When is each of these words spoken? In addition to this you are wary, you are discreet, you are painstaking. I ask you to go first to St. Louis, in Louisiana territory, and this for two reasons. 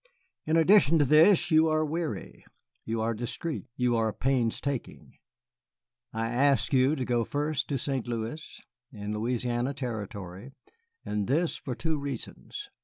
In 0.47 0.57
addition 0.57 0.97
to 0.97 1.05
this 1.05 1.51
you 1.51 1.67
are 1.67 1.85
wary, 1.85 2.43
you 2.85 3.01
are 3.01 3.13
discreet, 3.13 3.67
you 3.75 3.95
are 3.95 4.11
painstaking. 4.11 5.19
I 6.11 6.29
ask 6.33 6.73
you 6.73 6.95
to 6.95 7.05
go 7.05 7.23
first 7.23 7.67
to 7.69 7.77
St. 7.77 8.07
Louis, 8.07 8.59
in 8.91 9.13
Louisiana 9.13 9.75
territory, 9.75 10.53
and 11.05 11.27
this 11.27 11.55
for 11.55 11.75
two 11.75 11.99
reasons. 11.99 12.71